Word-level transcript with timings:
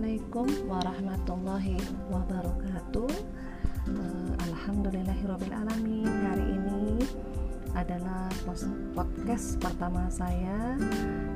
Assalamualaikum 0.00 0.48
warahmatullahi 0.64 1.76
wabarakatuh. 2.08 3.12
Uh, 3.84 4.32
Alhamdulillahirrabbilalamin 4.48 6.08
Hari 6.08 6.46
ini 6.56 7.04
adalah 7.76 8.32
podcast 8.96 9.60
pertama 9.60 10.08
saya 10.08 10.80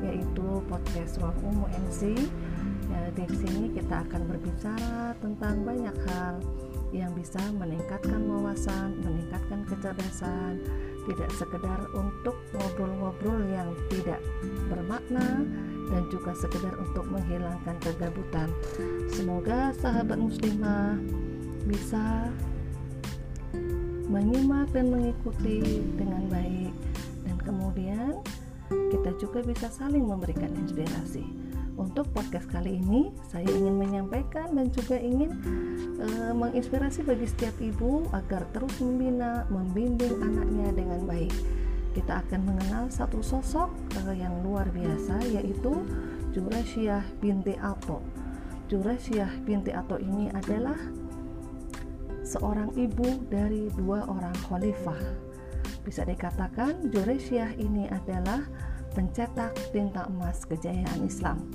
Yaitu 0.01 0.65
podcast 0.65 1.21
Ruang 1.21 1.37
Umum 1.45 1.69
MC 1.77 2.17
ya, 2.89 3.13
Di 3.13 3.29
sini 3.37 3.69
kita 3.77 4.01
akan 4.09 4.33
berbicara 4.33 5.13
tentang 5.21 5.61
banyak 5.61 5.97
hal 6.09 6.41
Yang 6.89 7.21
bisa 7.21 7.45
meningkatkan 7.61 8.25
wawasan, 8.25 8.97
meningkatkan 9.05 9.61
kecerdasan. 9.69 10.65
Tidak 11.05 11.31
sekedar 11.37 11.85
untuk 11.93 12.41
ngobrol-ngobrol 12.57 13.45
yang 13.45 13.77
tidak 13.93 14.25
bermakna 14.73 15.45
dan 15.91 16.03
juga 16.09 16.33
sekedar 16.37 16.75
untuk 16.81 17.05
menghilangkan 17.09 17.77
kegabutan. 17.83 18.49
Semoga 19.13 19.73
sahabat 19.77 20.17
muslimah 20.17 20.97
bisa 21.65 22.29
menyimak 24.09 24.69
dan 24.77 24.93
mengikuti 24.93 25.65
dengan 25.97 26.29
baik 26.29 26.75
dan 27.25 27.37
kemudian 27.41 28.13
kita 28.69 29.11
juga 29.17 29.41
bisa 29.45 29.67
saling 29.73 30.05
memberikan 30.05 30.53
inspirasi. 30.55 31.25
Untuk 31.75 32.07
podcast 32.15 32.47
kali 32.55 32.79
ini 32.79 33.11
saya 33.27 33.51
ingin 33.51 33.75
menyampaikan 33.75 34.55
dan 34.55 34.71
juga 34.71 34.95
ingin 34.95 35.35
e, 35.99 36.07
menginspirasi 36.31 37.03
bagi 37.03 37.27
setiap 37.27 37.59
ibu 37.59 38.07
agar 38.15 38.47
terus 38.55 38.79
membina, 38.79 39.43
membimbing 39.51 40.23
anaknya 40.23 40.71
dengan 40.71 41.03
baik 41.03 41.35
kita 41.95 42.27
akan 42.27 42.41
mengenal 42.43 42.91
satu 42.91 43.23
sosok 43.23 43.71
uh, 44.03 44.15
yang 44.15 44.35
luar 44.43 44.67
biasa 44.75 45.23
yaitu 45.31 45.87
Jurasyiah 46.35 47.07
binti 47.23 47.55
Ato. 47.63 48.03
Jurasyiah 48.67 49.31
binti 49.47 49.71
Ato 49.71 50.03
ini 50.03 50.27
adalah 50.35 50.77
seorang 52.27 52.75
ibu 52.75 53.23
dari 53.31 53.71
dua 53.79 54.03
orang 54.11 54.35
khalifah. 54.51 54.99
Bisa 55.87 56.03
dikatakan 56.03 56.91
Jurasyiah 56.91 57.55
ini 57.55 57.87
adalah 57.87 58.43
pencetak 58.99 59.55
tinta 59.71 60.11
emas 60.11 60.43
kejayaan 60.43 61.07
Islam. 61.07 61.47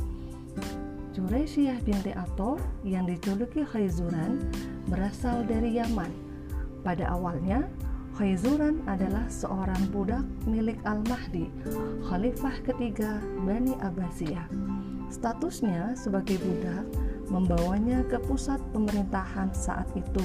Jurasyiah 1.11 1.83
binti 1.83 2.15
Ato 2.15 2.55
yang 2.87 3.03
dijuluki 3.03 3.67
Khaizuran 3.67 4.39
berasal 4.87 5.43
dari 5.43 5.75
Yaman. 5.75 6.07
Pada 6.79 7.11
awalnya, 7.11 7.67
Khaizuran 8.19 8.83
adalah 8.83 9.23
seorang 9.31 9.79
budak 9.95 10.27
milik 10.43 10.75
Al-Mahdi, 10.83 11.47
khalifah 12.03 12.51
ketiga 12.67 13.23
Bani 13.47 13.79
Abbasiyah. 13.79 14.43
Statusnya 15.07 15.95
sebagai 15.95 16.35
budak 16.43 16.83
membawanya 17.31 18.03
ke 18.11 18.19
pusat 18.27 18.59
pemerintahan 18.75 19.55
saat 19.55 19.87
itu. 19.95 20.19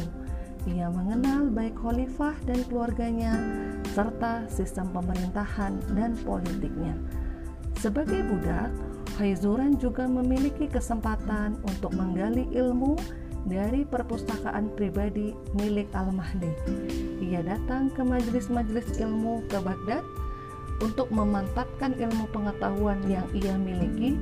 Ia 0.67 0.91
mengenal 0.91 1.55
baik 1.55 1.78
khalifah 1.78 2.34
dan 2.42 2.67
keluarganya 2.67 3.39
serta 3.95 4.50
sistem 4.50 4.91
pemerintahan 4.91 5.78
dan 5.95 6.19
politiknya. 6.27 6.98
Sebagai 7.78 8.27
budak, 8.27 8.75
Khaizuran 9.15 9.78
juga 9.78 10.11
memiliki 10.11 10.67
kesempatan 10.67 11.62
untuk 11.62 11.95
menggali 11.95 12.50
ilmu 12.59 12.98
dari 13.45 13.84
perpustakaan 13.84 14.73
pribadi 14.73 15.37
milik 15.53 15.89
Al-Mahdi. 15.92 16.53
Ia 17.21 17.44
datang 17.44 17.93
ke 17.93 18.00
majelis-majelis 18.00 18.97
ilmu 19.00 19.44
ke 19.53 19.60
Baghdad 19.60 20.05
untuk 20.81 21.12
memantapkan 21.12 21.93
ilmu 21.94 22.28
pengetahuan 22.33 22.99
yang 23.06 23.25
ia 23.37 23.54
miliki. 23.60 24.16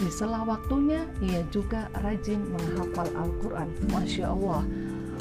Di 0.00 0.08
sela 0.08 0.46
waktunya, 0.48 1.04
ia 1.20 1.44
juga 1.52 1.92
rajin 2.00 2.40
menghafal 2.40 3.10
Al-Quran. 3.12 3.68
Masya 3.92 4.32
Allah, 4.32 4.64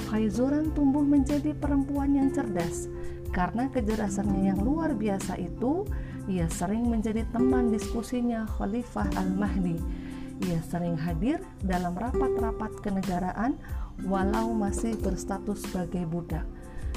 Khaizuran 0.07 0.71
tumbuh 0.71 1.03
menjadi 1.03 1.51
perempuan 1.51 2.15
yang 2.15 2.31
cerdas. 2.31 2.87
Karena 3.35 3.67
kecerdasannya 3.67 4.55
yang 4.55 4.59
luar 4.63 4.95
biasa 4.95 5.35
itu, 5.37 5.83
ia 6.31 6.47
sering 6.47 6.87
menjadi 6.87 7.27
teman 7.29 7.69
diskusinya 7.73 8.47
Khalifah 8.57 9.09
Al-Mahdi 9.19 10.08
ia 10.47 10.61
sering 10.67 10.95
hadir 10.95 11.43
dalam 11.63 11.97
rapat-rapat 11.97 12.71
kenegaraan 12.83 13.59
walau 14.07 14.55
masih 14.55 14.95
berstatus 14.99 15.63
sebagai 15.67 16.07
budak. 16.07 16.47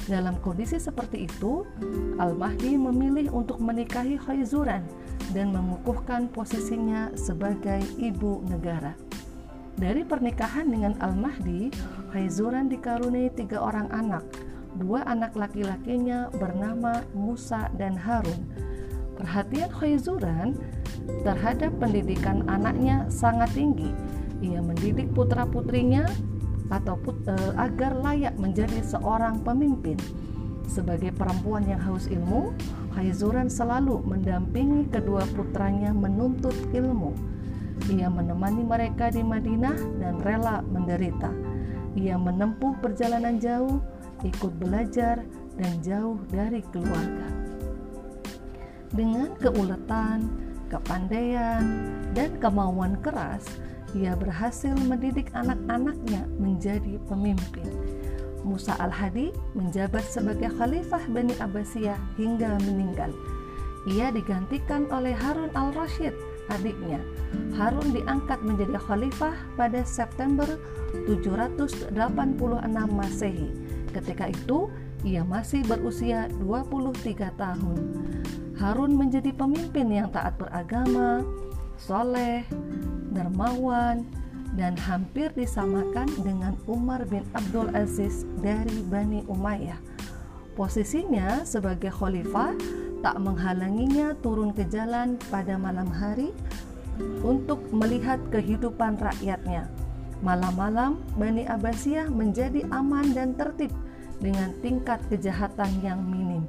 Dalam 0.03 0.35
kondisi 0.43 0.75
seperti 0.83 1.31
itu, 1.31 1.63
Al-Mahdi 2.19 2.75
memilih 2.75 3.31
untuk 3.31 3.63
menikahi 3.63 4.19
Khaizuran 4.19 4.83
dan 5.31 5.55
mengukuhkan 5.55 6.27
posisinya 6.27 7.15
sebagai 7.15 7.79
ibu 7.95 8.43
negara. 8.51 8.91
Dari 9.79 10.03
pernikahan 10.03 10.67
dengan 10.67 10.99
Al-Mahdi, 10.99 11.71
Khaizuran 12.11 12.67
dikaruniai 12.67 13.31
tiga 13.31 13.63
orang 13.63 13.87
anak. 13.95 14.27
Dua 14.75 15.05
anak 15.07 15.37
laki-lakinya 15.39 16.33
bernama 16.35 17.05
Musa 17.15 17.71
dan 17.79 17.95
Harun. 17.95 18.43
Perhatian 19.15 19.71
Khaizuran 19.71 20.57
terhadap 21.23 21.71
pendidikan 21.79 22.45
anaknya 22.49 23.07
sangat 23.07 23.51
tinggi. 23.55 23.91
Ia 24.43 24.59
mendidik 24.59 25.11
putra-putrinya 25.15 26.07
atau 26.71 26.99
put, 26.99 27.15
e, 27.27 27.35
agar 27.55 27.95
layak 27.99 28.35
menjadi 28.35 28.81
seorang 28.83 29.39
pemimpin. 29.45 29.95
Sebagai 30.67 31.11
perempuan 31.13 31.67
yang 31.67 31.79
haus 31.79 32.07
ilmu, 32.07 32.55
Haizuran 32.93 33.49
selalu 33.49 34.05
mendampingi 34.05 34.85
kedua 34.93 35.25
putranya 35.33 35.89
menuntut 35.89 36.53
ilmu. 36.77 37.09
Ia 37.89 38.05
menemani 38.05 38.61
mereka 38.61 39.09
di 39.09 39.25
Madinah 39.25 39.97
dan 39.97 40.21
rela 40.21 40.61
menderita. 40.61 41.33
Ia 41.97 42.13
menempuh 42.21 42.77
perjalanan 42.85 43.41
jauh, 43.41 43.81
ikut 44.21 44.53
belajar, 44.61 45.25
dan 45.57 45.73
jauh 45.81 46.21
dari 46.29 46.61
keluarga. 46.69 47.27
Dengan 48.93 49.33
keuletan, 49.41 50.29
kepandaian, 50.73 51.85
dan 52.17 52.33
kemauan 52.41 52.97
keras, 53.05 53.45
ia 53.93 54.17
berhasil 54.17 54.73
mendidik 54.89 55.29
anak-anaknya 55.37 56.25
menjadi 56.41 56.97
pemimpin. 57.05 57.69
Musa 58.41 58.75
al-Hadi 58.81 59.31
menjabat 59.55 60.03
sebagai 60.03 60.51
khalifah 60.57 60.99
Bani 61.13 61.37
Abbasiyah 61.37 61.95
hingga 62.17 62.57
meninggal. 62.65 63.13
Ia 63.87 64.11
digantikan 64.11 64.89
oleh 64.89 65.13
Harun 65.13 65.53
al-Rashid, 65.55 66.15
adiknya. 66.51 66.99
Harun 67.55 67.93
diangkat 67.93 68.41
menjadi 68.43 68.79
khalifah 68.81 69.35
pada 69.55 69.85
September 69.87 70.47
786 71.07 71.93
Masehi. 72.91 73.49
Ketika 73.93 74.31
itu, 74.31 74.67
ia 75.03 75.21
masih 75.27 75.67
berusia 75.67 76.31
23 76.39 77.35
tahun. 77.35 77.79
Harun 78.55 78.95
menjadi 78.95 79.35
pemimpin 79.35 79.91
yang 79.91 80.07
taat 80.09 80.39
beragama, 80.39 81.19
soleh, 81.75 82.47
dermawan, 83.11 84.07
dan 84.55 84.79
hampir 84.79 85.33
disamakan 85.35 86.07
dengan 86.23 86.55
Umar 86.69 87.03
bin 87.09 87.27
Abdul 87.35 87.73
Aziz 87.75 88.23
dari 88.39 88.79
Bani 88.87 89.27
Umayyah. 89.27 89.77
Posisinya 90.53 91.43
sebagai 91.43 91.89
khalifah 91.89 92.53
tak 93.01 93.19
menghalanginya 93.19 94.15
turun 94.21 94.55
ke 94.55 94.63
jalan 94.69 95.19
pada 95.27 95.57
malam 95.59 95.89
hari 95.89 96.31
untuk 97.25 97.59
melihat 97.73 98.21
kehidupan 98.29 99.01
rakyatnya. 99.01 99.67
Malam-malam 100.23 101.01
Bani 101.19 101.43
Abbasiyah 101.43 102.07
menjadi 102.07 102.63
aman 102.71 103.11
dan 103.11 103.35
tertib 103.35 103.73
dengan 104.19 104.53
tingkat 104.61 105.01
kejahatan 105.07 105.69
yang 105.81 106.01
minim. 106.03 106.45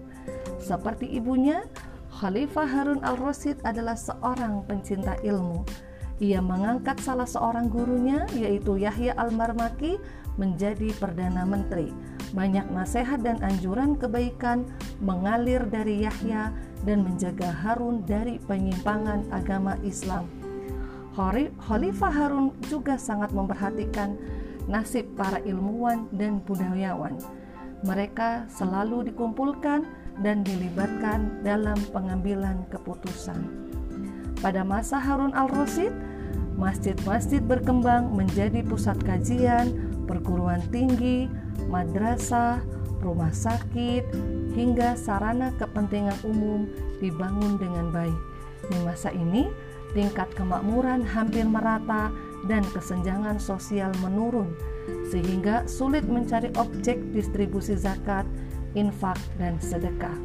Seperti 0.60 1.08
ibunya, 1.16 1.64
Khalifah 2.14 2.68
Harun 2.68 3.00
al-Rasyid 3.02 3.60
adalah 3.66 3.98
seorang 3.98 4.64
pencinta 4.64 5.18
ilmu. 5.20 5.66
Ia 6.22 6.38
mengangkat 6.38 7.02
salah 7.02 7.26
seorang 7.26 7.66
gurunya 7.66 8.22
yaitu 8.38 8.78
Yahya 8.78 9.18
al-Marmaki 9.18 9.98
menjadi 10.38 10.94
Perdana 11.02 11.42
Menteri. 11.42 11.90
Banyak 12.34 12.70
nasihat 12.70 13.22
dan 13.22 13.42
anjuran 13.42 13.98
kebaikan 13.98 14.66
mengalir 15.02 15.66
dari 15.66 16.06
Yahya 16.06 16.54
dan 16.86 17.02
menjaga 17.02 17.50
Harun 17.50 18.06
dari 18.06 18.38
penyimpangan 18.42 19.26
agama 19.34 19.74
Islam. 19.82 20.26
Khalifah 21.14 22.10
Harun 22.10 22.50
juga 22.66 22.98
sangat 22.98 23.30
memperhatikan 23.30 24.18
nasib 24.66 25.06
para 25.14 25.38
ilmuwan 25.46 26.10
dan 26.10 26.42
budayawan. 26.42 27.14
Mereka 27.84 28.48
selalu 28.48 29.12
dikumpulkan 29.12 29.84
dan 30.24 30.40
dilibatkan 30.40 31.44
dalam 31.44 31.76
pengambilan 31.92 32.64
keputusan. 32.72 33.44
Pada 34.40 34.64
masa 34.64 34.96
Harun 34.96 35.36
al-Rasyid, 35.36 35.92
masjid-masjid 36.56 37.44
berkembang 37.44 38.12
menjadi 38.12 38.64
pusat 38.64 38.96
kajian, 39.04 39.72
perguruan 40.08 40.64
tinggi, 40.72 41.28
madrasah, 41.68 42.64
rumah 43.04 43.32
sakit, 43.32 44.04
hingga 44.56 44.96
sarana 44.96 45.52
kepentingan 45.60 46.16
umum 46.24 46.64
dibangun 47.04 47.60
dengan 47.60 47.92
baik. 47.92 48.20
Di 48.72 48.80
masa 48.80 49.12
ini, 49.12 49.48
tingkat 49.92 50.32
kemakmuran 50.32 51.04
hampir 51.04 51.44
merata 51.44 52.08
dan 52.46 52.64
kesenjangan 52.72 53.40
sosial 53.40 53.90
menurun 54.04 54.52
sehingga 55.08 55.64
sulit 55.64 56.04
mencari 56.04 56.52
objek 56.60 57.00
distribusi 57.14 57.76
zakat, 57.78 58.28
infak, 58.76 59.16
dan 59.40 59.56
sedekah. 59.62 60.16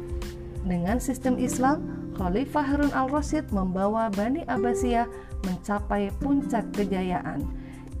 Dengan 0.66 1.00
sistem 1.00 1.40
Islam, 1.40 2.10
Khalifah 2.20 2.64
Harun 2.64 2.92
al-Rasyid 2.92 3.48
membawa 3.48 4.12
Bani 4.12 4.44
Abbasiyah 4.44 5.08
mencapai 5.48 6.12
puncak 6.20 6.68
kejayaan. 6.76 7.48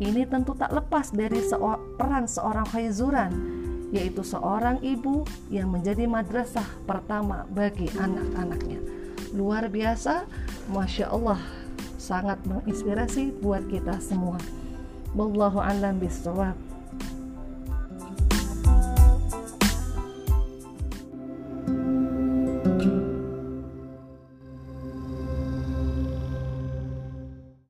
Ini 0.00 0.28
tentu 0.28 0.52
tak 0.56 0.72
lepas 0.72 1.12
dari 1.12 1.40
peran 1.96 2.28
seorang 2.28 2.68
khaizuran, 2.68 3.32
yaitu 3.92 4.20
seorang 4.20 4.80
ibu 4.84 5.24
yang 5.48 5.72
menjadi 5.72 6.04
madrasah 6.04 6.64
pertama 6.84 7.48
bagi 7.52 7.88
anak-anaknya. 7.96 8.80
Luar 9.32 9.68
biasa, 9.68 10.28
Masya 10.68 11.12
Allah, 11.12 11.40
sangat 12.10 12.42
menginspirasi 12.42 13.38
buat 13.38 13.62
kita 13.70 14.02
semua. 14.02 14.34
Wallahu 15.14 15.62
a'lam 15.62 16.02
bishawab. 16.02 16.69